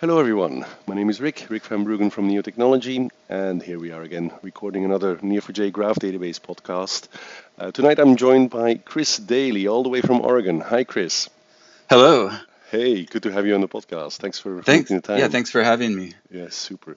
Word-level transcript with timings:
Hello 0.00 0.18
everyone, 0.18 0.64
my 0.86 0.94
name 0.94 1.10
is 1.10 1.20
Rick, 1.20 1.48
Rick 1.50 1.66
van 1.66 1.84
Bruggen 1.84 2.10
from 2.10 2.26
Neotechnology, 2.26 3.10
and 3.28 3.62
here 3.62 3.78
we 3.78 3.92
are 3.92 4.00
again 4.00 4.32
recording 4.40 4.86
another 4.86 5.16
Neo4j 5.16 5.70
Graph 5.72 5.96
Database 5.96 6.40
podcast. 6.40 7.08
Uh, 7.58 7.70
tonight 7.70 7.98
I'm 7.98 8.16
joined 8.16 8.48
by 8.48 8.76
Chris 8.76 9.18
Daly, 9.18 9.66
all 9.66 9.82
the 9.82 9.90
way 9.90 10.00
from 10.00 10.22
Oregon. 10.22 10.62
Hi 10.62 10.84
Chris. 10.84 11.28
Hello. 11.90 12.30
Hey, 12.70 13.04
good 13.04 13.24
to 13.24 13.30
have 13.30 13.46
you 13.46 13.54
on 13.54 13.60
the 13.60 13.68
podcast. 13.68 14.16
Thanks 14.16 14.38
for 14.38 14.62
thanks, 14.62 14.88
taking 14.88 14.96
the 14.96 15.02
time. 15.06 15.18
Yeah, 15.18 15.28
thanks 15.28 15.50
for 15.50 15.62
having 15.62 15.94
me. 15.94 16.14
Yeah, 16.30 16.48
super. 16.48 16.96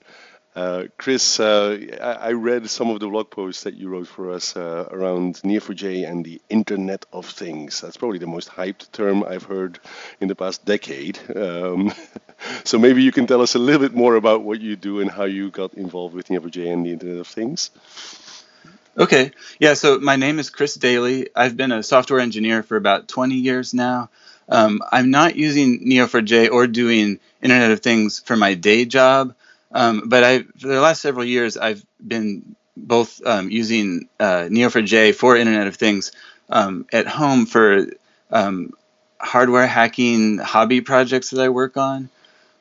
Uh, 0.55 0.85
Chris, 0.97 1.41
uh, 1.41 1.77
I, 2.01 2.29
I 2.29 2.31
read 2.33 2.69
some 2.69 2.89
of 2.89 3.01
the 3.01 3.09
blog 3.09 3.31
posts 3.31 3.63
that 3.63 3.73
you 3.73 3.89
wrote 3.89 4.07
for 4.07 4.31
us 4.31 4.55
uh, 4.55 4.87
around 4.89 5.41
Neo4j 5.43 6.09
and 6.09 6.23
the 6.23 6.41
Internet 6.47 7.05
of 7.11 7.25
Things. 7.25 7.81
That's 7.81 7.97
probably 7.97 8.19
the 8.19 8.27
most 8.27 8.49
hyped 8.49 8.91
term 8.91 9.23
I've 9.23 9.43
heard 9.43 9.79
in 10.21 10.29
the 10.29 10.35
past 10.35 10.63
decade. 10.63 11.19
Um, 11.35 11.91
so 12.63 12.77
maybe 12.77 13.03
you 13.03 13.11
can 13.11 13.27
tell 13.27 13.41
us 13.41 13.55
a 13.55 13.59
little 13.59 13.81
bit 13.81 13.93
more 13.93 14.15
about 14.15 14.43
what 14.43 14.61
you 14.61 14.75
do 14.75 14.99
and 14.99 15.09
how 15.09 15.25
you 15.25 15.49
got 15.49 15.73
involved 15.73 16.15
with 16.15 16.27
Neo4j 16.27 16.71
and 16.71 16.85
the 16.85 16.91
Internet 16.91 17.17
of 17.17 17.27
Things. 17.27 17.71
Okay. 18.97 19.31
Yeah, 19.59 19.73
so 19.73 19.99
my 19.99 20.15
name 20.15 20.39
is 20.39 20.49
Chris 20.49 20.75
Daly. 20.75 21.29
I've 21.35 21.57
been 21.57 21.71
a 21.71 21.81
software 21.81 22.19
engineer 22.19 22.61
for 22.61 22.77
about 22.77 23.07
20 23.07 23.35
years 23.35 23.73
now. 23.73 24.09
Um, 24.49 24.81
I'm 24.91 25.09
not 25.09 25.35
using 25.35 25.87
Neo4j 25.87 26.51
or 26.51 26.67
doing 26.67 27.19
Internet 27.41 27.71
of 27.71 27.79
Things 27.79 28.19
for 28.19 28.35
my 28.35 28.53
day 28.53 28.85
job. 28.85 29.35
Um, 29.71 30.03
but 30.05 30.23
I, 30.23 30.43
for 30.43 30.67
the 30.67 30.81
last 30.81 31.01
several 31.01 31.25
years, 31.25 31.57
I've 31.57 31.83
been 32.05 32.55
both 32.77 33.25
um, 33.25 33.49
using 33.49 34.09
uh, 34.19 34.47
Neo4j 34.49 35.15
for 35.15 35.35
Internet 35.35 35.67
of 35.67 35.75
Things 35.75 36.11
um, 36.49 36.85
at 36.93 37.07
home 37.07 37.47
for 37.47 37.87
um, 38.29 38.73
hardware 39.19 39.65
hacking 39.65 40.37
hobby 40.37 40.81
projects 40.81 41.31
that 41.31 41.41
I 41.41 41.49
work 41.49 41.77
on. 41.77 42.09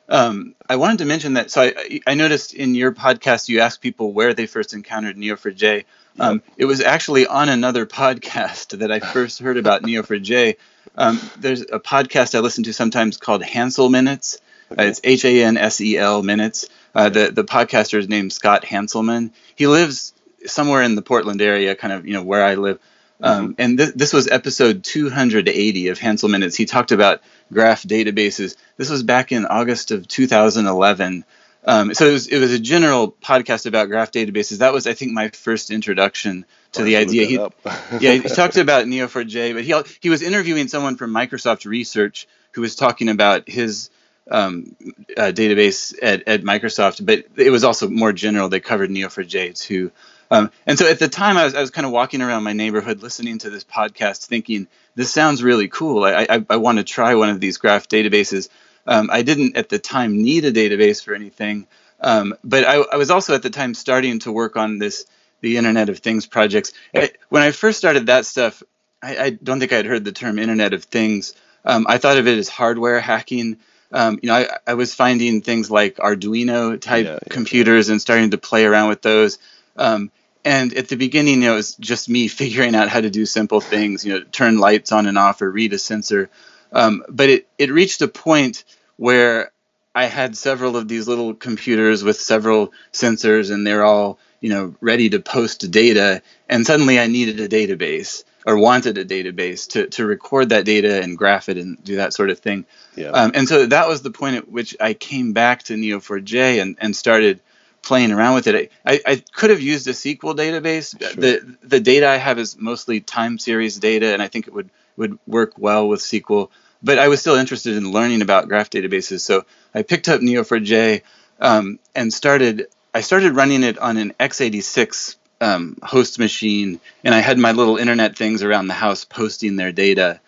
Um, 0.09 0.55
I 0.69 0.75
wanted 0.75 0.99
to 0.99 1.05
mention 1.05 1.33
that. 1.33 1.49
So 1.51 1.61
I, 1.61 2.01
I, 2.05 2.13
noticed 2.15 2.53
in 2.53 2.75
your 2.75 2.91
podcast 2.91 3.47
you 3.47 3.61
asked 3.61 3.81
people 3.81 4.11
where 4.11 4.33
they 4.33 4.47
first 4.47 4.73
encountered 4.73 5.15
Neo4j. 5.15 5.85
Um, 6.19 6.35
yep. 6.35 6.55
It 6.57 6.65
was 6.65 6.81
actually 6.81 7.25
on 7.25 7.47
another 7.49 7.85
podcast 8.01 8.79
that 8.79 8.91
I 8.91 8.99
first 8.99 9.39
heard 9.39 9.57
about 9.57 9.83
Neo4j. 9.83 10.57
Um, 10.95 11.19
there's 11.39 11.61
a 11.61 11.79
podcast 11.79 12.35
I 12.35 12.39
listen 12.39 12.65
to 12.65 12.73
sometimes 12.73 13.17
called 13.17 13.43
Hanselminutes. 13.43 14.39
Okay. 14.71 14.83
Uh, 14.83 14.87
it's 14.87 15.01
H 15.03 15.25
A 15.25 15.43
N 15.43 15.57
S 15.57 15.79
E 15.81 15.97
L 15.97 16.21
Minutes. 16.21 16.67
Uh, 16.93 17.09
the 17.09 17.31
the 17.31 17.43
podcaster 17.43 17.97
is 17.97 18.07
named 18.07 18.33
Scott 18.33 18.63
Hanselman. 18.63 19.31
He 19.55 19.67
lives 19.67 20.13
somewhere 20.45 20.83
in 20.83 20.95
the 20.95 21.01
Portland 21.01 21.41
area, 21.41 21.75
kind 21.75 21.93
of 21.93 22.05
you 22.05 22.13
know 22.13 22.23
where 22.23 22.43
I 22.43 22.55
live. 22.55 22.79
Um. 23.23 23.55
And 23.57 23.77
th- 23.77 23.93
this 23.93 24.11
was 24.11 24.27
episode 24.27 24.83
280 24.83 25.87
of 25.87 25.97
Hanselminutes. 25.97 26.57
He 26.57 26.65
talked 26.65 26.91
about 26.91 27.21
graph 27.51 27.83
databases. 27.83 28.57
This 28.77 28.89
was 28.89 29.01
back 29.01 29.31
in 29.31 29.45
August 29.45 29.91
of 29.91 30.07
2011. 30.07 31.23
Um, 31.65 31.93
so 31.93 32.07
it 32.07 32.11
was, 32.11 32.27
it 32.27 32.39
was 32.39 32.51
a 32.51 32.59
general 32.59 33.11
podcast 33.11 33.65
about 33.65 33.87
graph 33.87 34.11
databases. 34.11 34.57
That 34.57 34.73
was, 34.73 34.85
I 34.85 34.93
think, 34.93 35.13
my 35.13 35.29
first 35.29 35.71
introduction 35.71 36.45
to 36.73 36.81
oh, 36.81 36.85
the 36.85 36.97
idea. 36.97 37.25
He, 37.25 37.35
yeah, 37.99 38.13
he 38.13 38.21
talked 38.21 38.57
about 38.57 38.85
Neo4j, 38.85 39.53
but 39.53 39.63
he 39.63 39.97
he 40.01 40.09
was 40.09 40.21
interviewing 40.21 40.67
someone 40.67 40.97
from 40.97 41.11
Microsoft 41.11 41.65
Research 41.65 42.27
who 42.51 42.61
was 42.61 42.75
talking 42.75 43.07
about 43.07 43.47
his 43.47 43.89
um, 44.29 44.75
uh, 45.17 45.31
database 45.31 45.97
at, 46.01 46.27
at 46.27 46.41
Microsoft, 46.43 47.05
but 47.05 47.25
it 47.37 47.49
was 47.49 47.63
also 47.63 47.89
more 47.89 48.13
general. 48.13 48.49
They 48.49 48.59
covered 48.59 48.89
Neo4j 48.89 49.57
too. 49.57 49.91
Um, 50.33 50.49
and 50.65 50.79
so 50.79 50.89
at 50.89 50.97
the 50.97 51.07
time, 51.07 51.37
I 51.37 51.45
was, 51.45 51.53
I 51.53 51.61
was 51.61 51.69
kind 51.69 51.85
of 51.85 51.91
walking 51.91 52.23
around 52.23 52.41
my 52.41 52.53
neighborhood 52.53 53.03
listening 53.03 53.37
to 53.39 53.51
this 53.51 53.63
podcast, 53.63 54.25
thinking, 54.25 54.67
this 54.95 55.13
sounds 55.13 55.43
really 55.43 55.67
cool. 55.67 56.03
I, 56.03 56.25
I, 56.27 56.45
I 56.49 56.57
want 56.57 56.79
to 56.79 56.83
try 56.83 57.13
one 57.13 57.29
of 57.29 57.39
these 57.39 57.59
graph 57.59 57.87
databases. 57.87 58.49
Um, 58.87 59.11
I 59.11 59.21
didn't 59.21 59.57
at 59.57 59.69
the 59.69 59.77
time 59.77 60.23
need 60.23 60.43
a 60.45 60.51
database 60.51 61.03
for 61.03 61.13
anything, 61.13 61.67
um, 61.99 62.33
but 62.43 62.65
I, 62.65 62.77
I, 62.77 62.95
was 62.95 63.11
also 63.11 63.35
at 63.35 63.43
the 63.43 63.51
time 63.51 63.75
starting 63.75 64.19
to 64.19 64.31
work 64.31 64.57
on 64.57 64.79
this 64.79 65.05
the 65.41 65.57
Internet 65.57 65.89
of 65.89 65.99
Things 65.99 66.25
projects. 66.25 66.73
I, 66.95 67.11
when 67.29 67.43
I 67.43 67.51
first 67.51 67.77
started 67.77 68.07
that 68.07 68.25
stuff, 68.25 68.63
I, 69.03 69.17
I, 69.17 69.29
don't 69.29 69.59
think 69.59 69.71
I'd 69.71 69.85
heard 69.85 70.03
the 70.03 70.11
term 70.11 70.39
Internet 70.39 70.73
of 70.73 70.83
Things. 70.83 71.35
Um, 71.63 71.85
I 71.87 71.99
thought 71.99 72.17
of 72.17 72.27
it 72.27 72.39
as 72.39 72.49
hardware 72.49 72.99
hacking 72.99 73.57
um, 73.91 74.19
you 74.23 74.27
know, 74.27 74.33
I, 74.33 74.47
I, 74.65 74.73
was 74.73 74.95
finding 74.95 75.41
things 75.41 75.69
like 75.69 75.97
Arduino 75.97 76.81
type 76.81 77.05
yeah, 77.05 77.11
yeah, 77.11 77.29
computers 77.29 77.87
yeah. 77.87 77.93
and 77.93 78.01
starting 78.01 78.31
to 78.31 78.39
play 78.39 78.65
around 78.65 78.89
with 78.89 79.03
those. 79.03 79.37
Um, 79.77 80.09
and 80.45 80.73
at 80.73 80.89
the 80.89 80.97
beginning, 80.97 81.41
you 81.41 81.47
know, 81.47 81.53
it 81.53 81.57
was 81.57 81.75
just 81.75 82.09
me 82.09 82.27
figuring 82.29 82.75
out 82.75 82.89
how 82.89 83.01
to 83.01 83.09
do 83.09 83.25
simple 83.25 83.61
things, 83.61 84.05
you 84.05 84.13
know, 84.13 84.23
turn 84.31 84.57
lights 84.57 84.91
on 84.91 85.07
and 85.07 85.17
off 85.17 85.41
or 85.41 85.49
read 85.49 85.73
a 85.73 85.79
sensor. 85.79 86.29
Um, 86.71 87.03
but 87.07 87.29
it, 87.29 87.47
it 87.57 87.71
reached 87.71 88.01
a 88.01 88.07
point 88.07 88.63
where 88.97 89.51
I 89.95 90.05
had 90.05 90.35
several 90.35 90.75
of 90.75 90.87
these 90.87 91.07
little 91.07 91.33
computers 91.35 92.03
with 92.03 92.19
several 92.19 92.73
sensors 92.91 93.51
and 93.51 93.65
they're 93.65 93.83
all, 93.83 94.17
you 94.41 94.49
know, 94.49 94.75
ready 94.81 95.09
to 95.09 95.19
post 95.19 95.69
data. 95.69 96.21
And 96.49 96.65
suddenly 96.65 96.99
I 96.99 97.07
needed 97.07 97.39
a 97.39 97.47
database 97.47 98.23
or 98.45 98.57
wanted 98.57 98.97
a 98.97 99.05
database 99.05 99.69
to, 99.69 99.87
to 99.87 100.05
record 100.05 100.49
that 100.49 100.65
data 100.65 101.01
and 101.01 101.17
graph 101.17 101.47
it 101.47 101.57
and 101.57 101.81
do 101.83 101.97
that 101.97 102.13
sort 102.13 102.31
of 102.31 102.39
thing. 102.39 102.65
Yeah. 102.95 103.09
Um, 103.09 103.31
and 103.35 103.47
so 103.47 103.67
that 103.67 103.87
was 103.87 104.01
the 104.01 104.11
point 104.11 104.35
at 104.35 104.49
which 104.49 104.75
I 104.81 104.95
came 104.95 105.33
back 105.33 105.63
to 105.63 105.75
Neo4j 105.75 106.61
and, 106.61 106.75
and 106.79 106.95
started 106.95 107.39
playing 107.83 108.11
around 108.11 108.35
with 108.35 108.47
it. 108.47 108.71
I, 108.85 109.01
I 109.05 109.23
could 109.33 109.51
have 109.51 109.61
used 109.61 109.87
a 109.87 109.91
SQL 109.91 110.35
database. 110.35 110.99
Sure. 110.99 111.13
The 111.13 111.57
the 111.61 111.79
data 111.79 112.09
I 112.09 112.15
have 112.15 112.39
is 112.39 112.57
mostly 112.57 113.01
time 113.01 113.37
series 113.37 113.77
data, 113.77 114.13
and 114.13 114.21
I 114.21 114.27
think 114.27 114.47
it 114.47 114.53
would 114.53 114.69
would 114.97 115.19
work 115.27 115.53
well 115.57 115.87
with 115.87 115.99
SQL. 115.99 116.49
But 116.81 116.99
I 116.99 117.07
was 117.07 117.21
still 117.21 117.35
interested 117.35 117.77
in 117.77 117.91
learning 117.91 118.21
about 118.21 118.47
graph 118.47 118.69
databases, 118.69 119.21
so 119.21 119.45
I 119.73 119.83
picked 119.83 120.09
up 120.09 120.21
Neo4j 120.21 121.01
um, 121.39 121.79
and 121.93 122.11
started. 122.11 122.67
I 122.95 123.01
started 123.01 123.35
running 123.35 123.63
it 123.63 123.79
on 123.79 123.97
an 123.97 124.13
x86 124.19 125.15
um, 125.41 125.77
host 125.83 126.19
machine, 126.19 126.79
and 127.03 127.13
I 127.13 127.19
had 127.19 127.37
my 127.37 127.51
little 127.51 127.77
internet 127.77 128.15
things 128.15 128.43
around 128.43 128.67
the 128.67 128.73
house 128.73 129.03
posting 129.03 129.55
their 129.55 129.71
data, 129.71 130.19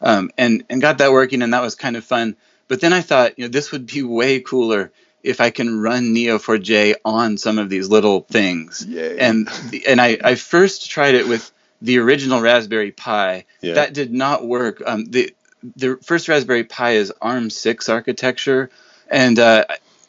um, 0.00 0.30
and 0.38 0.64
and 0.68 0.80
got 0.80 0.98
that 0.98 1.12
working, 1.12 1.42
and 1.42 1.52
that 1.52 1.62
was 1.62 1.74
kind 1.74 1.96
of 1.96 2.04
fun. 2.04 2.36
But 2.68 2.80
then 2.80 2.92
I 2.92 3.02
thought, 3.02 3.38
you 3.38 3.44
know, 3.44 3.50
this 3.50 3.72
would 3.72 3.86
be 3.86 4.02
way 4.02 4.40
cooler 4.40 4.90
if 5.22 5.40
I 5.40 5.50
can 5.50 5.80
run 5.80 6.14
Neo4j 6.14 6.96
on 7.04 7.36
some 7.36 7.58
of 7.58 7.68
these 7.68 7.88
little 7.88 8.22
things. 8.22 8.84
Yay. 8.86 9.18
And 9.18 9.48
and 9.86 10.00
I, 10.00 10.18
I 10.22 10.34
first 10.34 10.90
tried 10.90 11.14
it 11.14 11.28
with 11.28 11.50
the 11.80 11.98
original 11.98 12.40
Raspberry 12.40 12.92
Pi. 12.92 13.44
Yeah. 13.60 13.74
That 13.74 13.92
did 13.92 14.12
not 14.12 14.46
work. 14.46 14.82
Um, 14.84 15.04
the 15.06 15.34
the 15.76 15.98
first 16.02 16.28
Raspberry 16.28 16.64
Pi 16.64 16.92
is 16.92 17.12
ARM6 17.22 17.88
architecture, 17.88 18.70
and 19.08 19.38
uh, 19.38 19.64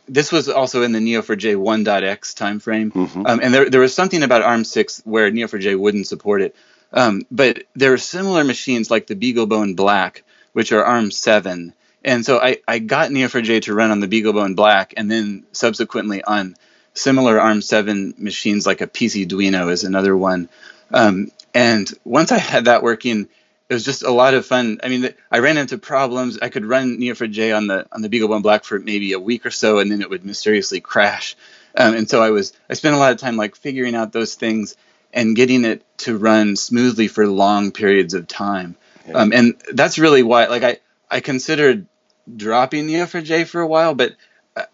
this 0.07 0.31
was 0.31 0.49
also 0.49 0.83
in 0.83 0.91
the 0.91 0.99
Neo4j 0.99 1.55
1.x 1.55 2.33
timeframe. 2.33 2.91
Mm-hmm. 2.91 3.25
Um, 3.25 3.39
and 3.41 3.53
there, 3.53 3.69
there 3.69 3.81
was 3.81 3.93
something 3.93 4.23
about 4.23 4.41
ARM6 4.43 5.05
where 5.05 5.31
Neo4j 5.31 5.77
wouldn't 5.77 6.07
support 6.07 6.41
it. 6.41 6.55
Um, 6.91 7.23
but 7.31 7.63
there 7.75 7.93
are 7.93 7.97
similar 7.97 8.43
machines 8.43 8.91
like 8.91 9.07
the 9.07 9.15
BeagleBone 9.15 9.75
Black, 9.75 10.23
which 10.53 10.71
are 10.71 10.83
ARM7. 10.83 11.73
And 12.03 12.25
so 12.25 12.39
I, 12.39 12.57
I 12.67 12.79
got 12.79 13.11
Neo4j 13.11 13.63
to 13.63 13.73
run 13.73 13.91
on 13.91 13.99
the 13.99 14.07
BeagleBone 14.07 14.55
Black 14.55 14.93
and 14.97 15.09
then 15.09 15.45
subsequently 15.51 16.23
on 16.23 16.55
similar 16.93 17.37
ARM7 17.37 18.19
machines 18.19 18.65
like 18.65 18.81
a 18.81 18.87
PCDuino 18.87 19.71
is 19.71 19.83
another 19.83 20.15
one. 20.15 20.49
Um, 20.91 21.31
and 21.53 21.89
once 22.03 22.31
I 22.31 22.37
had 22.37 22.65
that 22.65 22.83
working, 22.83 23.27
it 23.69 23.73
was 23.73 23.85
just 23.85 24.03
a 24.03 24.11
lot 24.11 24.33
of 24.33 24.45
fun. 24.45 24.79
I 24.83 24.89
mean, 24.89 25.13
I 25.31 25.39
ran 25.39 25.57
into 25.57 25.77
problems. 25.77 26.37
I 26.41 26.49
could 26.49 26.65
run 26.65 26.97
Neo4j 26.97 27.55
on 27.55 27.67
the 27.67 27.87
on 27.91 28.01
the 28.01 28.09
BeagleBone 28.09 28.43
Black 28.43 28.65
for 28.65 28.79
maybe 28.79 29.13
a 29.13 29.19
week 29.19 29.45
or 29.45 29.51
so, 29.51 29.79
and 29.79 29.91
then 29.91 30.01
it 30.01 30.09
would 30.09 30.25
mysteriously 30.25 30.81
crash. 30.81 31.35
Um, 31.75 31.95
and 31.95 32.09
so 32.09 32.21
I 32.21 32.31
was 32.31 32.53
I 32.69 32.73
spent 32.73 32.95
a 32.95 32.99
lot 32.99 33.13
of 33.13 33.17
time 33.17 33.37
like 33.37 33.55
figuring 33.55 33.95
out 33.95 34.11
those 34.11 34.35
things 34.35 34.75
and 35.13 35.35
getting 35.35 35.63
it 35.63 35.83
to 35.99 36.17
run 36.17 36.55
smoothly 36.55 37.07
for 37.07 37.25
long 37.27 37.71
periods 37.71 38.13
of 38.13 38.27
time. 38.27 38.75
Yeah. 39.07 39.13
Um, 39.13 39.33
and 39.33 39.61
that's 39.71 39.99
really 39.99 40.23
why, 40.23 40.47
like, 40.47 40.63
I 40.63 40.77
I 41.09 41.19
considered 41.19 41.87
dropping 42.33 42.87
Neo4j 42.87 43.47
for 43.47 43.61
a 43.61 43.67
while, 43.67 43.95
but 43.95 44.15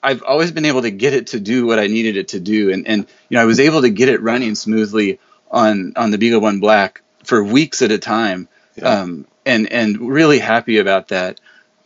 I've 0.04 0.24
always 0.24 0.52
been 0.52 0.66
able 0.66 0.82
to 0.82 0.92
get 0.92 1.14
it 1.14 1.28
to 1.28 1.40
do 1.40 1.66
what 1.66 1.80
I 1.80 1.88
needed 1.88 2.18
it 2.18 2.30
to 2.30 2.40
do, 2.40 2.72
and 2.72 2.88
and 2.88 3.08
you 3.30 3.36
know 3.36 3.42
I 3.42 3.46
was 3.46 3.60
able 3.60 3.82
to 3.82 3.90
get 3.90 4.10
it 4.10 4.22
running 4.22 4.56
smoothly 4.56 5.20
on 5.50 5.94
on 5.96 6.12
the 6.12 6.18
BeagleBone 6.18 6.60
Black 6.60 7.02
for 7.24 7.44
weeks 7.44 7.82
at 7.82 7.92
a 7.92 7.98
time 7.98 8.50
yeah. 8.76 9.02
um, 9.02 9.28
and 9.46 9.72
and 9.72 10.00
really 10.00 10.40
happy 10.40 10.80
about 10.80 11.10
that. 11.10 11.40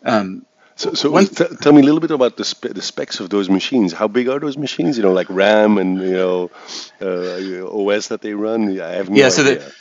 Um, 0.03 0.45
so, 0.75 0.93
so 0.93 1.11
one, 1.11 1.27
t- 1.27 1.45
tell 1.61 1.71
me 1.71 1.81
a 1.81 1.85
little 1.85 1.99
bit 1.99 2.11
about 2.11 2.35
the, 2.35 2.43
spe- 2.43 2.73
the 2.73 2.81
specs 2.81 3.19
of 3.19 3.29
those 3.29 3.47
machines. 3.47 3.93
How 3.93 4.07
big 4.07 4.27
are 4.27 4.39
those 4.39 4.57
machines? 4.57 4.97
You 4.97 5.03
know, 5.03 5.13
like 5.13 5.29
RAM 5.29 5.77
and 5.77 5.99
you 6.01 6.13
know 6.13 6.51
uh, 7.01 7.67
OS 7.67 8.07
that 8.07 8.21
they 8.21 8.33
run. 8.33 8.79
I 8.79 8.93
have 8.93 9.09
no 9.09 9.15
yeah. 9.15 9.29
So 9.29 9.43
idea. 9.43 9.71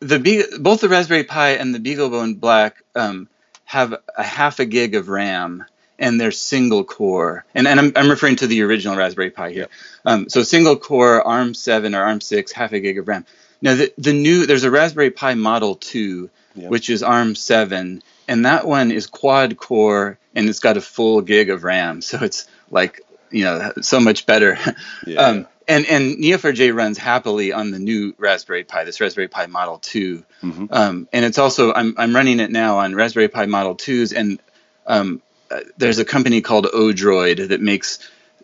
the 0.00 0.18
the 0.18 0.58
both 0.60 0.82
the 0.82 0.88
Raspberry 0.88 1.24
Pi 1.24 1.50
and 1.50 1.74
the 1.74 1.78
BeagleBone 1.78 2.38
Black 2.38 2.82
um, 2.94 3.28
have 3.72 3.94
a 4.18 4.22
half 4.22 4.58
a 4.58 4.66
gig 4.66 4.94
of 4.94 5.08
RAM 5.08 5.64
and 5.98 6.20
they're 6.20 6.30
single 6.30 6.84
core. 6.84 7.46
And, 7.54 7.66
and 7.66 7.80
I'm, 7.80 7.92
I'm 7.96 8.10
referring 8.10 8.36
to 8.36 8.46
the 8.46 8.60
original 8.64 8.96
Raspberry 8.96 9.30
Pi 9.30 9.50
here. 9.50 9.68
Yeah. 10.04 10.12
Um, 10.12 10.28
so 10.28 10.42
single 10.42 10.76
core 10.76 11.24
ARM7 11.24 11.96
or 11.96 12.04
ARM6, 12.04 12.52
half 12.52 12.72
a 12.72 12.80
gig 12.80 12.98
of 12.98 13.08
RAM. 13.08 13.24
Now 13.62 13.76
the, 13.76 13.90
the 13.96 14.12
new 14.12 14.44
there's 14.44 14.64
a 14.64 14.70
Raspberry 14.70 15.10
Pi 15.10 15.32
Model 15.34 15.76
2 15.76 16.28
yep. 16.54 16.70
which 16.70 16.90
is 16.90 17.02
ARM 17.02 17.34
seven, 17.34 18.02
and 18.28 18.44
that 18.44 18.66
one 18.66 18.92
is 18.92 19.06
quad 19.06 19.56
core 19.56 20.18
and 20.34 20.50
it's 20.50 20.60
got 20.60 20.76
a 20.76 20.82
full 20.82 21.22
gig 21.22 21.48
of 21.48 21.64
RAM. 21.64 22.02
So 22.02 22.18
it's 22.20 22.46
like 22.70 23.00
you 23.30 23.44
know 23.44 23.72
so 23.80 24.00
much 24.00 24.26
better. 24.26 24.58
Yeah. 25.06 25.20
um, 25.20 25.46
and 25.68 25.86
and 25.86 26.18
Neo4j 26.18 26.74
runs 26.74 26.98
happily 26.98 27.52
on 27.52 27.70
the 27.70 27.78
new 27.78 28.14
Raspberry 28.18 28.64
Pi, 28.64 28.84
this 28.84 29.00
Raspberry 29.00 29.28
Pi 29.28 29.46
Model 29.46 29.78
2. 29.78 30.24
Mm-hmm. 30.42 30.66
Um, 30.70 31.08
and 31.12 31.24
it's 31.24 31.38
also 31.38 31.72
I'm 31.72 31.94
I'm 31.98 32.14
running 32.14 32.40
it 32.40 32.50
now 32.50 32.78
on 32.78 32.94
Raspberry 32.94 33.28
Pi 33.28 33.46
Model 33.46 33.76
2s, 33.76 34.14
and 34.16 34.40
um, 34.86 35.22
uh, 35.50 35.60
there's 35.76 35.98
a 35.98 36.04
company 36.04 36.40
called 36.40 36.66
Odroid 36.66 37.48
that 37.48 37.60
makes 37.60 37.98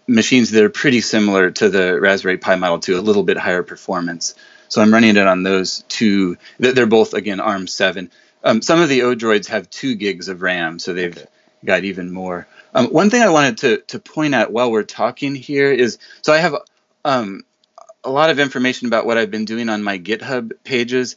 machines 0.06 0.50
that 0.52 0.64
are 0.64 0.70
pretty 0.70 1.00
similar 1.00 1.50
to 1.50 1.68
the 1.68 2.00
Raspberry 2.00 2.38
Pi 2.38 2.56
Model 2.56 2.78
2, 2.80 2.98
a 2.98 3.00
little 3.00 3.22
bit 3.22 3.36
higher 3.36 3.62
performance. 3.62 4.34
So 4.68 4.82
I'm 4.82 4.92
running 4.92 5.16
it 5.16 5.26
on 5.26 5.42
those 5.42 5.84
two. 5.88 6.36
They're 6.58 6.86
both 6.86 7.14
again 7.14 7.40
ARM 7.40 7.66
7. 7.66 8.10
Um, 8.44 8.62
some 8.62 8.80
of 8.80 8.88
the 8.88 9.00
Odroids 9.00 9.48
have 9.48 9.68
two 9.70 9.94
gigs 9.94 10.28
of 10.28 10.42
RAM, 10.42 10.78
so 10.78 10.94
they've 10.94 11.16
okay. 11.16 11.26
got 11.64 11.84
even 11.84 12.12
more. 12.12 12.46
Um, 12.74 12.86
one 12.88 13.10
thing 13.10 13.22
I 13.22 13.30
wanted 13.30 13.58
to 13.58 13.78
to 13.88 13.98
point 13.98 14.34
out 14.34 14.52
while 14.52 14.70
we're 14.70 14.82
talking 14.82 15.34
here 15.34 15.72
is 15.72 15.98
so 16.22 16.32
I 16.32 16.38
have 16.38 16.54
um, 17.04 17.44
a 18.04 18.10
lot 18.10 18.30
of 18.30 18.38
information 18.38 18.88
about 18.88 19.06
what 19.06 19.18
I've 19.18 19.30
been 19.30 19.44
doing 19.44 19.68
on 19.68 19.82
my 19.82 19.98
GitHub 19.98 20.52
pages. 20.64 21.16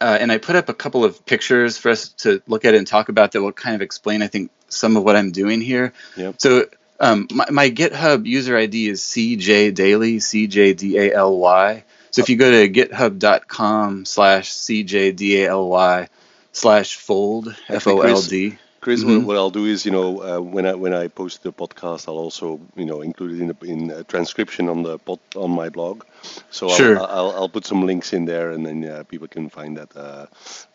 Uh, 0.00 0.16
and 0.20 0.30
I 0.30 0.38
put 0.38 0.54
up 0.54 0.68
a 0.68 0.74
couple 0.74 1.04
of 1.04 1.26
pictures 1.26 1.76
for 1.76 1.90
us 1.90 2.10
to 2.10 2.40
look 2.46 2.64
at 2.64 2.74
and 2.74 2.86
talk 2.86 3.08
about 3.08 3.32
that 3.32 3.42
will 3.42 3.52
kind 3.52 3.74
of 3.74 3.82
explain, 3.82 4.22
I 4.22 4.28
think, 4.28 4.50
some 4.68 4.96
of 4.96 5.02
what 5.02 5.16
I'm 5.16 5.32
doing 5.32 5.60
here. 5.60 5.92
Yep. 6.16 6.36
So 6.38 6.66
um, 7.00 7.26
my, 7.32 7.46
my, 7.50 7.70
GitHub 7.70 8.26
user 8.26 8.56
ID 8.56 8.88
is 8.88 9.00
CJ 9.02 9.74
Daly, 9.74 10.20
C 10.20 10.46
J 10.46 10.74
D 10.74 10.98
A 10.98 11.14
L 11.14 11.36
Y. 11.38 11.84
So 12.10 12.22
if 12.22 12.28
you 12.28 12.36
go 12.36 12.50
to 12.50 12.68
github.com 12.68 14.04
slash 14.04 14.50
CJDALY 14.52 16.08
slash 16.52 16.96
fold, 16.96 17.54
F 17.68 17.86
O 17.86 18.00
L 18.00 18.20
D. 18.20 18.58
Chris, 18.80 19.02
mm-hmm. 19.02 19.26
what 19.26 19.36
I'll 19.36 19.50
do 19.50 19.64
is, 19.64 19.84
you 19.84 19.90
know, 19.90 20.22
uh, 20.22 20.40
when 20.40 20.64
I 20.64 20.74
when 20.74 20.94
I 20.94 21.08
post 21.08 21.42
the 21.42 21.52
podcast, 21.52 22.06
I'll 22.06 22.18
also, 22.18 22.60
you 22.76 22.84
know, 22.84 23.00
include 23.02 23.32
it 23.32 23.40
in 23.40 23.48
the 23.48 23.56
in 23.66 23.90
a 23.90 24.04
transcription 24.04 24.68
on 24.68 24.82
the 24.82 24.98
pod, 24.98 25.18
on 25.34 25.50
my 25.50 25.68
blog. 25.68 26.04
So 26.50 26.68
sure. 26.68 26.98
I'll, 26.98 27.06
I'll, 27.06 27.30
I'll 27.32 27.48
put 27.48 27.66
some 27.66 27.84
links 27.84 28.12
in 28.12 28.24
there, 28.24 28.50
and 28.50 28.64
then 28.64 28.84
uh, 28.84 29.02
people 29.02 29.26
can 29.26 29.48
find 29.48 29.76
that 29.76 29.96
uh, 29.96 30.26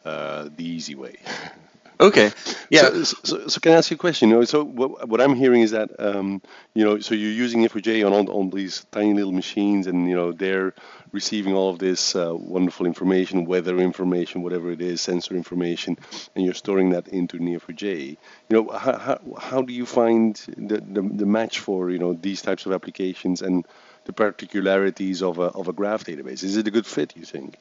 uh 0.05 0.50
the 0.55 0.65
easy 0.65 0.95
way. 0.95 1.15
Okay. 1.99 2.31
Yeah. 2.69 2.81
So, 2.81 3.03
so, 3.03 3.47
so, 3.47 3.59
can 3.59 3.71
I 3.73 3.75
ask 3.75 3.89
you 3.91 3.95
a 3.95 3.97
question? 3.97 4.29
You 4.29 4.35
know, 4.35 4.43
so 4.43 4.63
what, 4.63 5.07
what 5.07 5.21
I'm 5.21 5.35
hearing 5.35 5.61
is 5.61 5.71
that 5.71 5.89
um, 5.99 6.41
you 6.73 6.83
know, 6.83 6.99
so 6.99 7.15
you're 7.15 7.31
using 7.31 7.61
Neo4j 7.63 8.05
on 8.05 8.27
on 8.27 8.49
these 8.49 8.85
tiny 8.91 9.13
little 9.13 9.31
machines, 9.31 9.87
and 9.87 10.09
you 10.09 10.15
know, 10.15 10.31
they're 10.31 10.73
receiving 11.11 11.53
all 11.53 11.69
of 11.69 11.79
this 11.79 12.15
uh, 12.15 12.35
wonderful 12.35 12.85
information, 12.85 13.45
weather 13.45 13.77
information, 13.77 14.41
whatever 14.41 14.71
it 14.71 14.81
is, 14.81 15.01
sensor 15.01 15.35
information, 15.35 15.97
and 16.35 16.43
you're 16.43 16.53
storing 16.55 16.89
that 16.89 17.07
into 17.07 17.37
Neo4j. 17.37 18.09
You 18.09 18.17
know, 18.49 18.69
how, 18.69 18.97
how, 18.97 19.19
how 19.39 19.61
do 19.61 19.73
you 19.73 19.85
find 19.85 20.35
the, 20.57 20.77
the, 20.81 21.01
the 21.01 21.25
match 21.25 21.59
for 21.59 21.89
you 21.89 21.99
know 21.99 22.13
these 22.13 22.41
types 22.41 22.65
of 22.65 22.73
applications 22.73 23.41
and 23.41 23.65
the 24.05 24.13
particularities 24.13 25.21
of 25.23 25.39
a 25.39 25.43
of 25.53 25.67
a 25.69 25.73
graph 25.73 26.03
database? 26.05 26.43
Is 26.43 26.57
it 26.57 26.67
a 26.67 26.71
good 26.71 26.85
fit? 26.87 27.15
You 27.15 27.25
think? 27.25 27.57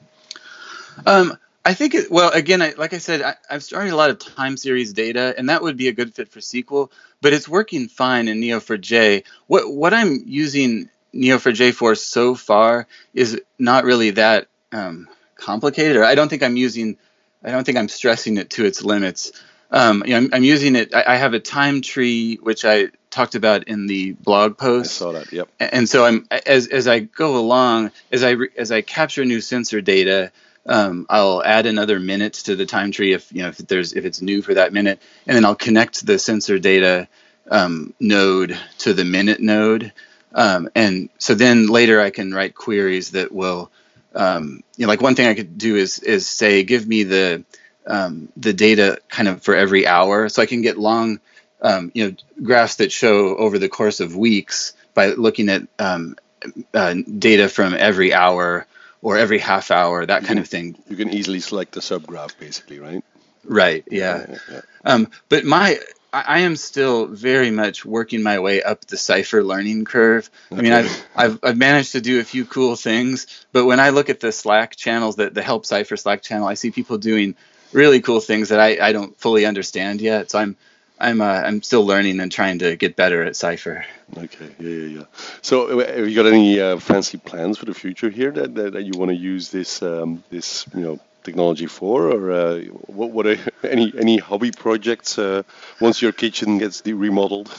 Um, 1.07 1.39
I 1.65 1.75
think 1.75 1.95
it, 1.95 2.11
well, 2.11 2.31
again, 2.31 2.61
I, 2.61 2.75
like 2.77 2.93
I 2.93 2.99
said, 2.99 3.23
I, 3.23 3.35
have 3.49 3.63
started 3.63 3.93
a 3.93 3.97
lot 3.97 4.11
of 4.11 4.19
time 4.19 4.57
series 4.57 4.93
data, 4.93 5.35
and 5.37 5.49
that 5.49 5.63
would 5.63 5.77
be 5.77 5.89
a 5.89 5.93
good 5.93 6.15
fit 6.15 6.29
for 6.29 6.41
SQL. 6.41 6.91
But 7.21 7.33
it's 7.33 7.49
working 7.49 7.89
fine 7.89 8.27
in 8.27 8.41
Neo4j. 8.41 9.23
What 9.47 9.73
what 9.73 9.95
I'm 9.95 10.25
using 10.27 10.89
Neo4j 11.15 11.73
for 11.73 11.95
so 11.95 12.35
far 12.35 12.89
is 13.15 13.41
not 13.59 13.85
really 13.85 14.11
that 14.11 14.49
um, 14.73 15.09
complicated, 15.37 15.97
or 15.97 16.05
I 16.05 16.17
don't 16.17 16.29
think 16.29 16.43
I'm 16.43 16.57
using, 16.57 16.97
I 17.45 17.53
don't 17.53 17.65
think 17.65 17.79
I'm 17.79 17.89
stressing 17.89 18.39
it 18.39 18.51
to 18.51 18.65
its 18.65 18.83
limits. 18.83 19.33
Um, 19.71 20.03
you 20.05 20.11
know, 20.11 20.19
I'm, 20.19 20.31
I'm, 20.33 20.45
using 20.45 20.77
it. 20.77 20.95
I, 20.95 21.15
I, 21.15 21.17
have 21.17 21.33
a 21.33 21.41
time 21.41 21.81
tree 21.81 22.37
which 22.43 22.67
I 22.67 22.89
talked 23.09 23.37
about 23.37 23.69
in 23.69 23.87
the 23.87 24.13
blog 24.13 24.59
post. 24.59 24.91
I 24.91 25.05
saw 25.05 25.13
that. 25.13 25.33
Yep. 25.33 25.49
And 25.61 25.89
so 25.89 26.05
I'm 26.05 26.27
as 26.45 26.67
as 26.67 26.87
I 26.87 26.99
go 26.99 27.39
along, 27.39 27.91
as 28.11 28.23
I 28.23 28.37
as 28.59 28.71
I 28.71 28.83
capture 28.83 29.25
new 29.25 29.41
sensor 29.41 29.81
data 29.81 30.31
um, 30.67 31.07
I'll 31.09 31.43
add 31.43 31.67
another 31.67 31.99
minute 31.99 32.35
to 32.35 32.57
the 32.57 32.67
time 32.67 32.93
tree 32.93 33.13
if 33.13 33.33
you 33.33 33.43
know 33.43 33.49
if 33.49 33.59
there's 33.59 33.93
if 33.93 34.05
it's 34.05 34.23
new 34.23 34.43
for 34.43 34.55
that 34.55 34.73
minute, 34.73 35.01
and 35.27 35.37
then 35.37 35.45
I'll 35.45 35.55
connect 35.55 36.07
the 36.07 36.19
sensor 36.19 36.59
data 36.59 37.09
um, 37.51 37.95
node 37.99 38.57
to 38.79 38.95
the 38.95 39.05
minute 39.05 39.41
node, 39.41 39.93
um, 40.35 40.69
and 40.75 41.09
so 41.19 41.35
then 41.35 41.67
later 41.67 42.01
I 42.01 42.11
can 42.11 42.33
write 42.33 42.55
queries 42.55 43.13
that 43.13 43.33
will, 43.33 43.71
um, 44.15 44.63
you 44.77 44.87
know, 44.87 44.89
like 44.89 45.03
one 45.03 45.15
thing 45.15 45.27
I 45.27 45.35
could 45.35 45.59
do 45.59 45.77
is 45.77 45.99
is 45.99 46.29
say 46.29 46.63
give 46.63 46.87
me 46.87 47.03
the 47.03 47.45
um, 47.87 48.29
the 48.37 48.53
data 48.53 48.99
kind 49.09 49.29
of 49.29 49.43
for 49.43 49.57
every 49.57 49.87
hour, 49.87 50.29
so 50.29 50.43
I 50.43 50.47
can 50.47 50.63
get 50.63 50.79
long, 50.79 51.19
um, 51.61 51.91
you 51.93 52.07
know, 52.07 52.17
graphs 52.45 52.77
that 52.77 52.93
show 52.93 53.37
over 53.37 53.59
the 53.59 53.69
course 53.69 53.99
of 53.99 54.15
weeks 54.15 54.75
by 54.95 55.09
looking 55.09 55.49
at 55.49 55.63
uh, 55.79 56.95
data 57.19 57.49
from 57.49 57.75
every 57.75 58.15
hour 58.15 58.67
or 59.03 59.19
every 59.19 59.39
half 59.39 59.71
hour, 59.71 60.07
that 60.07 60.23
you 60.23 60.27
kind 60.27 60.39
can, 60.39 60.39
of 60.39 60.49
thing. 60.49 60.79
You 60.89 60.97
can 60.97 61.11
easily 61.11 61.41
select 61.41 61.73
the 61.73 61.81
subgraph, 61.81 62.39
basically, 62.39 62.79
right? 62.79 63.05
Right. 63.45 63.85
Yeah. 63.91 64.27
yeah, 64.29 64.39
yeah. 64.51 64.61
Um, 64.85 65.11
but 65.29 65.45
my 65.45 65.79
I 66.13 66.41
am 66.41 66.57
still 66.57 67.07
very 67.07 67.51
much 67.51 67.87
working 67.87 68.23
my 68.23 68.39
way 68.39 68.63
up 68.63 68.85
the 68.85 68.99
Cypher 68.99 69.43
learning 69.43 69.87
curve. 69.87 70.29
Okay. 70.51 70.59
I 70.59 70.63
mean, 70.63 70.73
I've, 70.73 71.07
I've, 71.17 71.39
I've 71.43 71.57
managed 71.57 71.93
to 71.93 72.03
do 72.03 72.21
a 72.21 72.25
few 72.25 72.45
cool 72.45 72.77
things, 72.77 73.47
but 73.51 73.65
when 73.65 73.81
I 73.81 73.91
look 73.91 74.11
at 74.11 74.21
the 74.21 74.31
Slack 74.31 74.77
channels, 74.77 75.17
that 75.17 75.33
the 75.33 75.43
Help 75.43 75.65
Cypher 75.65 75.97
Slack 75.97 76.21
channel, 76.21 76.47
I 76.47 76.55
see 76.55 76.71
people 76.71 76.99
doing 76.99 77.35
really 77.73 78.03
cool 78.03 78.21
things 78.21 78.51
that 78.51 78.61
I, 78.61 78.89
I 78.89 78.93
don't 78.93 79.19
fully 79.19 79.47
understand 79.47 80.03
yet. 80.03 80.31
So 80.31 80.39
I'm 80.39 80.57
I'm 81.03 81.21
uh, 81.21 81.25
I'm 81.25 81.63
still 81.63 81.85
learning 81.85 82.21
and 82.21 82.31
trying 82.31 82.61
to 82.61 82.77
get 82.77 82.95
better 82.95 83.25
at 83.25 83.35
Cypher. 83.35 83.85
Okay, 84.17 84.49
yeah, 84.61 84.69
yeah, 84.69 84.99
yeah. 84.99 85.05
So, 85.43 85.81
uh, 85.81 85.87
have 85.87 86.09
you 86.09 86.15
got 86.15 86.27
any 86.27 86.61
uh, 86.61 86.79
fancy 86.79 87.19
plans 87.19 87.59
for 87.59 87.65
the 87.65 87.75
future 87.75 88.09
here 88.09 88.31
that, 88.31 88.55
that, 88.55 88.73
that 88.75 88.83
you 88.83 88.93
want 88.97 89.11
to 89.11 89.17
use 89.17 89.51
this 89.51 89.83
um, 89.83 90.23
this 90.31 90.65
you 90.75 90.81
know 90.81 91.01
technology 91.25 91.67
for, 91.67 92.09
or 92.09 92.33
uh, 92.33 92.61
what 92.87 93.11
what 93.11 93.27
are 93.27 93.37
any 93.65 93.93
any 93.99 94.19
hobby 94.19 94.53
projects 94.53 95.19
uh, 95.19 95.43
once 95.81 96.01
your 96.01 96.13
kitchen 96.13 96.59
gets 96.59 96.83
remodeled? 96.87 97.51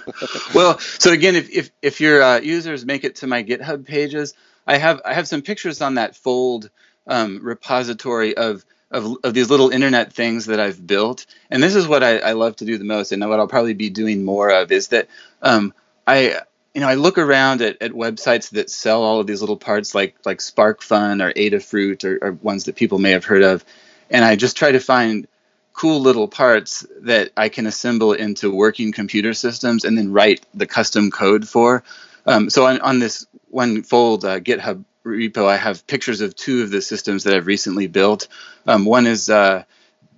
well, 0.54 0.78
so 0.80 1.12
again, 1.12 1.36
if 1.36 1.50
if, 1.50 1.70
if 1.80 2.00
your 2.00 2.20
uh, 2.20 2.40
users 2.40 2.84
make 2.84 3.04
it 3.04 3.16
to 3.16 3.28
my 3.28 3.44
GitHub 3.44 3.86
pages, 3.86 4.34
I 4.66 4.76
have 4.78 5.00
I 5.04 5.14
have 5.14 5.28
some 5.28 5.42
pictures 5.42 5.80
on 5.80 5.94
that 5.94 6.16
fold 6.16 6.68
um, 7.06 7.40
repository 7.42 8.36
of 8.36 8.64
of, 8.90 9.16
of 9.22 9.34
these 9.34 9.50
little 9.50 9.70
internet 9.70 10.12
things 10.12 10.46
that 10.46 10.60
I've 10.60 10.86
built. 10.86 11.26
And 11.50 11.62
this 11.62 11.74
is 11.74 11.86
what 11.86 12.02
I, 12.02 12.18
I 12.18 12.32
love 12.32 12.56
to 12.56 12.64
do 12.64 12.78
the 12.78 12.84
most, 12.84 13.12
and 13.12 13.26
what 13.28 13.38
I'll 13.38 13.48
probably 13.48 13.74
be 13.74 13.90
doing 13.90 14.24
more 14.24 14.50
of 14.50 14.72
is 14.72 14.88
that 14.88 15.08
um, 15.42 15.74
I 16.06 16.40
you 16.74 16.80
know 16.80 16.88
I 16.88 16.94
look 16.94 17.18
around 17.18 17.60
at, 17.60 17.82
at 17.82 17.92
websites 17.92 18.50
that 18.50 18.70
sell 18.70 19.02
all 19.02 19.20
of 19.20 19.26
these 19.26 19.40
little 19.40 19.56
parts 19.56 19.94
like 19.94 20.16
like 20.24 20.38
SparkFun 20.38 21.22
or 21.22 21.32
Adafruit 21.32 22.04
or, 22.04 22.18
or 22.22 22.32
ones 22.32 22.64
that 22.64 22.76
people 22.76 22.98
may 22.98 23.10
have 23.10 23.24
heard 23.24 23.42
of, 23.42 23.64
and 24.10 24.24
I 24.24 24.36
just 24.36 24.56
try 24.56 24.72
to 24.72 24.80
find 24.80 25.26
cool 25.74 26.00
little 26.00 26.26
parts 26.26 26.84
that 27.02 27.30
I 27.36 27.48
can 27.48 27.66
assemble 27.66 28.12
into 28.12 28.52
working 28.52 28.90
computer 28.90 29.32
systems 29.32 29.84
and 29.84 29.96
then 29.96 30.12
write 30.12 30.44
the 30.52 30.66
custom 30.66 31.12
code 31.12 31.48
for. 31.48 31.84
Um, 32.26 32.50
so 32.50 32.66
on, 32.66 32.80
on 32.80 32.98
this 32.98 33.26
one 33.48 33.84
fold 33.84 34.24
uh, 34.24 34.40
GitHub 34.40 34.84
repo, 35.08 35.46
I 35.46 35.56
have 35.56 35.86
pictures 35.86 36.20
of 36.20 36.36
two 36.36 36.62
of 36.62 36.70
the 36.70 36.82
systems 36.82 37.24
that 37.24 37.34
I've 37.34 37.46
recently 37.46 37.86
built. 37.86 38.28
Um, 38.66 38.84
one 38.84 39.06
is 39.06 39.30
uh, 39.30 39.64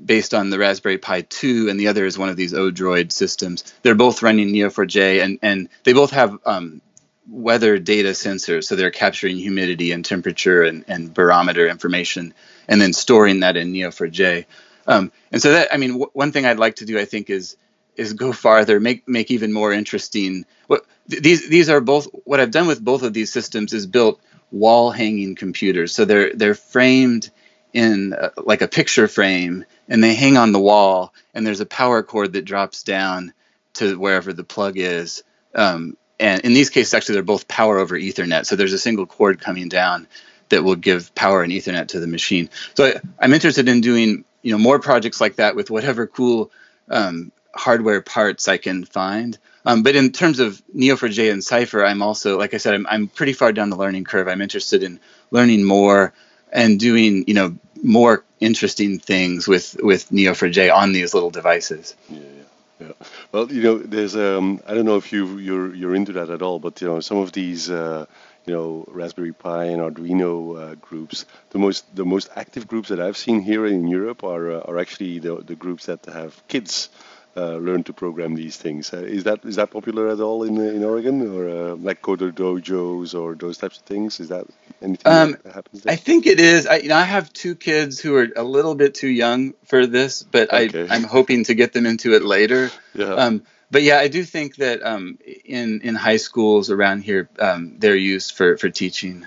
based 0.05 0.35
on 0.35 0.51
the 0.51 0.59
Raspberry 0.59 0.99
Pi 0.99 1.23
2, 1.23 1.69
and 1.69 1.79
the 1.79 1.89
other 1.89 2.07
is 2.07 2.19
one 2.19 2.29
of 2.29 2.37
these 2.37 2.53
Odroid 2.53 3.13
systems. 3.13 3.65
They're 3.83 3.95
both 3.95 4.23
running 4.23 4.49
Neo4j, 4.49 5.23
and, 5.23 5.39
and 5.43 5.69
they 5.85 5.93
both 5.93 6.11
have 6.13 6.39
um, 6.47 6.81
weather 7.29 7.79
data 7.79 8.11
sensors, 8.11 8.65
so 8.65 8.77
they're 8.77 8.91
capturing 8.91 9.37
humidity 9.37 9.93
and 9.93 10.05
temperature 10.05 10.63
and, 10.63 10.85
and 10.89 11.13
barometer 11.13 11.69
information, 11.69 12.35
and 12.69 12.81
then 12.81 12.93
storing 12.93 13.41
that 13.41 13.57
in 13.57 13.73
Neo4j. 13.73 14.47
Um, 14.87 15.13
and 15.31 15.41
so 15.41 15.53
that, 15.53 15.73
I 15.73 15.77
mean, 15.77 15.91
w- 15.93 16.11
one 16.13 16.33
thing 16.33 16.47
I'd 16.47 16.59
like 16.59 16.77
to 16.77 16.87
do, 16.87 16.99
I 16.99 17.05
think, 17.05 17.31
is 17.31 17.57
is 17.97 18.15
go 18.15 18.33
farther, 18.33 18.81
make 18.81 19.07
make 19.09 19.31
even 19.31 19.53
more 19.53 19.73
interesting. 19.73 20.47
What 20.67 20.87
these 21.07 21.49
these 21.49 21.69
are 21.69 21.81
both. 21.81 22.07
What 22.25 22.41
I've 22.41 22.51
done 22.51 22.67
with 22.67 22.83
both 22.83 23.03
of 23.03 23.13
these 23.13 23.31
systems 23.31 23.73
is 23.73 23.87
built 23.87 24.21
wall 24.51 24.91
hanging 24.91 25.35
computers. 25.35 25.95
So 25.95 26.05
they're 26.05 26.35
they're 26.35 26.55
framed 26.55 27.31
in 27.73 28.13
uh, 28.13 28.31
like 28.37 28.63
a 28.63 28.69
picture 28.69 29.09
frame 29.09 29.65
and 29.89 30.03
they 30.03 30.15
hang 30.15 30.37
on 30.37 30.53
the 30.53 30.61
wall 30.61 31.15
and 31.35 31.47
there's 31.47 31.61
a 31.61 31.67
power 31.67 32.03
cord 32.03 32.33
that 32.33 32.45
drops 32.45 32.83
down 32.83 33.33
to 33.75 33.99
wherever 33.99 34.33
the 34.33 34.45
plug 34.45 34.75
is. 34.77 35.23
Um, 35.55 35.97
and 36.19 36.43
in 36.43 36.53
these 36.53 36.71
cases, 36.71 36.93
actually, 36.93 37.15
they're 37.15 37.23
both 37.23 37.49
power 37.49 37.79
over 37.79 37.99
Ethernet. 37.99 38.45
So 38.45 38.57
there's 38.57 38.75
a 38.75 38.79
single 38.79 39.07
cord 39.07 39.41
coming 39.41 39.69
down 39.69 40.07
that 40.51 40.65
will 40.65 40.77
give 40.77 41.15
power 41.15 41.43
and 41.43 41.53
Ethernet 41.53 41.89
to 41.89 42.01
the 42.01 42.07
machine. 42.07 42.51
So 42.75 42.93
I, 43.19 43.25
am 43.25 43.33
interested 43.33 43.69
in 43.69 43.81
doing 43.81 44.25
you 44.43 44.53
know 44.53 44.59
more 44.59 44.79
projects 44.79 45.21
like 45.21 45.37
that 45.37 45.57
with 45.57 45.71
whatever 45.71 46.07
cool 46.07 46.51
um, 46.89 47.33
hardware 47.55 48.01
parts 48.01 48.49
I 48.49 48.57
can 48.57 48.85
find. 48.85 49.39
Um, 49.65 49.83
but 49.83 49.95
in 49.95 50.13
terms 50.13 50.41
of 50.41 50.63
Neo4j 50.75 51.31
and 51.31 51.45
Cypher, 51.45 51.85
I'm 51.85 52.03
also, 52.03 52.39
like 52.39 52.55
I 52.55 52.57
said, 52.57 52.75
I'm, 52.75 52.87
I'm 52.87 53.09
pretty 53.09 53.35
far 53.35 53.53
down 53.53 53.71
the 53.71 53.77
learning 53.77 54.05
curve. 54.05 54.29
I'm 54.29 54.41
interested 54.41 54.83
in 54.83 55.01
learning 55.31 55.65
more 55.65 56.15
and 56.53 56.81
doing, 56.81 57.25
you 57.27 57.35
know, 57.35 57.57
more 57.83 58.25
interesting 58.41 58.99
things 58.99 59.47
with 59.47 59.77
with 59.83 60.11
Neo4j 60.11 60.75
on 60.75 60.93
these 60.93 61.15
little 61.15 61.31
devices. 61.31 61.95
Yeah, 62.09 62.21
yeah. 62.81 62.93
Well, 63.33 63.53
you 63.53 63.63
know, 63.63 63.79
there's 63.79 64.17
um, 64.17 64.63
I 64.67 64.75
don't 64.75 64.87
know 64.87 64.97
if 64.97 65.13
you 65.13 65.39
you're 65.39 65.75
you're 65.75 65.95
into 65.95 66.13
that 66.15 66.31
at 66.31 66.43
all, 66.43 66.59
but 66.59 66.81
you 66.81 66.89
know, 66.89 67.01
some 67.01 67.19
of 67.19 67.33
these. 67.33 67.71
Uh, 67.71 68.07
you 68.47 68.55
know, 68.55 68.85
Raspberry 68.89 69.33
Pi 69.33 69.65
and 69.67 69.83
Arduino 69.83 70.59
uh, 70.59 70.75
groups. 70.77 71.27
The 71.51 71.59
most 71.59 71.95
the 71.95 72.07
most 72.07 72.31
active 72.35 72.67
groups 72.67 72.89
that 72.89 72.99
I've 72.99 73.19
seen 73.19 73.43
here 73.43 73.67
in 73.67 73.87
Europe 73.87 74.25
are 74.25 74.51
uh, 74.51 74.61
are 74.61 74.79
actually 74.79 75.19
the 75.19 75.37
the 75.37 75.55
groups 75.55 75.87
that 75.87 76.07
have 76.07 76.43
kids 76.49 76.89
uh, 77.37 77.57
learn 77.57 77.85
to 77.85 77.93
program 77.93 78.35
these 78.35 78.57
things. 78.57 78.93
Uh, 78.93 78.99
is 78.99 79.25
that 79.25 79.45
is 79.45 79.57
that 79.57 79.71
popular 79.71 80.09
at 80.09 80.21
all 80.21 80.43
in 80.43 80.57
in 80.57 80.83
Oregon 80.85 81.23
or 81.35 81.49
uh, 81.49 81.75
like 81.77 82.03
coder 82.03 82.33
dojos 82.33 83.19
or 83.19 83.35
those 83.35 83.59
types 83.59 83.79
of 83.79 83.85
things? 83.85 84.21
Is 84.21 84.29
that 84.29 84.47
anything 84.83 85.13
um, 85.13 85.37
that 85.45 85.55
happens? 85.55 85.83
There? 85.83 85.93
I 85.93 85.97
think 85.97 86.27
it 86.27 86.41
is. 86.41 86.67
I 86.67 86.77
you 86.77 86.89
know 86.89 86.97
I 86.97 87.05
have 87.05 87.33
two 87.33 87.55
kids 87.55 88.01
who 88.01 88.17
are 88.17 88.29
a 88.37 88.43
little 88.43 88.75
bit 88.75 88.95
too 88.95 89.09
young 89.09 89.55
for 89.65 89.87
this, 89.87 90.23
but 90.23 90.53
okay. 90.53 90.89
I 90.89 90.95
I'm 90.95 91.05
hoping 91.05 91.45
to 91.45 91.55
get 91.55 91.73
them 91.73 91.87
into 91.87 92.15
it 92.15 92.23
later. 92.23 92.71
Yeah. 92.95 93.15
Um, 93.15 93.43
but 93.71 93.83
yeah, 93.83 93.99
I 93.99 94.09
do 94.09 94.25
think 94.25 94.57
that 94.57 94.83
um, 94.83 95.19
in 95.45 95.83
in 95.83 95.95
high 95.95 96.17
schools 96.17 96.71
around 96.71 97.03
here, 97.03 97.29
um, 97.39 97.77
they're 97.79 97.95
used 97.95 98.35
for 98.35 98.57
for 98.57 98.69
teaching. 98.69 99.27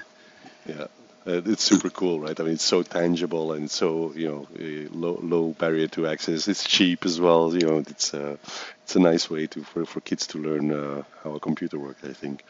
Yeah, 0.66 0.88
it's 1.26 1.64
super 1.64 1.90
cool, 1.90 2.20
right? 2.20 2.40
I 2.40 2.44
mean, 2.44 2.54
it's 2.54 2.64
so 2.64 2.84
tangible 2.84 3.54
and 3.54 3.70
so 3.70 4.14
you 4.16 4.28
know 4.28 4.48
low 4.92 5.20
low 5.22 5.54
barrier 5.54 5.88
to 5.90 6.08
access. 6.08 6.48
It's 6.48 6.64
cheap 6.64 7.06
as 7.06 7.20
well. 7.20 7.54
You 7.54 7.68
know, 7.68 7.78
it's 7.80 8.14
uh, 8.14 8.38
it's 8.84 8.96
a 8.96 9.00
nice 9.00 9.30
way 9.30 9.48
to 9.48 9.64
for, 9.64 9.86
for 9.86 10.02
kids 10.02 10.28
to 10.28 10.38
learn 10.38 10.72
uh, 10.72 11.04
how 11.24 11.36
a 11.36 11.40
computer 11.40 11.80
works. 11.80 12.04
I 12.04 12.14
think. 12.14 12.44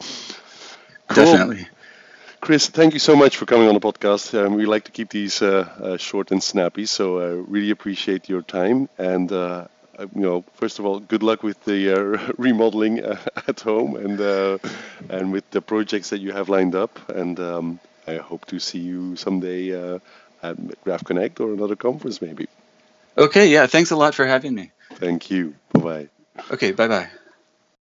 Cool. 1.07 1.25
Definitely. 1.25 1.67
Chris, 2.43 2.67
thank 2.67 2.93
you 2.93 2.99
so 2.99 3.15
much 3.15 3.37
for 3.37 3.45
coming 3.45 3.69
on 3.69 3.73
the 3.73 3.79
podcast. 3.79 4.37
Um, 4.37 4.55
we 4.55 4.65
like 4.65 4.83
to 4.83 4.91
keep 4.91 5.09
these 5.09 5.41
uh, 5.41 5.65
uh, 5.81 5.97
short 5.97 6.31
and 6.31 6.43
snappy, 6.43 6.85
so 6.85 7.19
I 7.19 7.27
really 7.47 7.71
appreciate 7.71 8.27
your 8.27 8.41
time. 8.41 8.89
And 8.97 9.31
uh, 9.31 9.67
uh 9.97 10.07
you 10.13 10.21
know, 10.21 10.43
first 10.55 10.79
of 10.79 10.85
all, 10.85 10.99
good 10.99 11.23
luck 11.23 11.41
with 11.41 11.63
the 11.63 11.91
uh, 11.91 12.33
remodeling 12.37 13.01
uh, 13.01 13.17
at 13.47 13.61
home 13.61 13.95
and 13.95 14.19
and 15.09 15.31
with 15.31 15.49
the 15.51 15.61
projects 15.61 16.09
that 16.09 16.19
you 16.19 16.33
have 16.33 16.49
lined 16.49 16.75
up. 16.75 17.09
And 17.09 17.39
um, 17.39 17.79
I 18.07 18.17
hope 18.17 18.45
to 18.47 18.59
see 18.59 18.79
you 18.79 19.15
someday 19.15 19.73
uh, 19.73 19.99
at 20.41 20.57
GraphConnect 20.85 21.39
or 21.39 21.53
another 21.53 21.75
conference, 21.75 22.21
maybe. 22.21 22.47
Okay, 23.17 23.47
yeah. 23.47 23.67
Thanks 23.67 23.91
a 23.91 23.95
lot 23.95 24.15
for 24.15 24.25
having 24.25 24.55
me. 24.55 24.71
Thank 24.95 25.29
you. 25.29 25.55
Bye 25.71 25.79
bye. 25.81 26.09
Okay, 26.51 26.71
bye 26.71 26.87
bye. 26.87 27.09